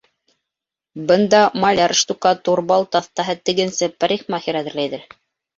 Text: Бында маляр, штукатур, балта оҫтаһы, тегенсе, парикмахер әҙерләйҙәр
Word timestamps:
Бында 1.11 1.41
маляр, 1.65 1.93
штукатур, 1.99 2.63
балта 2.73 3.03
оҫтаһы, 3.05 3.39
тегенсе, 3.51 3.91
парикмахер 4.05 4.63
әҙерләйҙәр 4.65 5.07